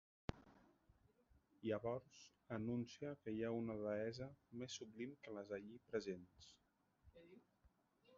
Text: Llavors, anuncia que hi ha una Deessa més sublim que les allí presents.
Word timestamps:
Llavors, 1.65 2.15
anuncia 2.57 3.11
que 3.25 3.33
hi 3.35 3.43
ha 3.43 3.51
una 3.57 3.75
Deessa 3.83 4.31
més 4.63 4.79
sublim 4.81 5.13
que 5.27 5.35
les 5.37 5.53
allí 5.59 5.79
presents. 5.93 6.49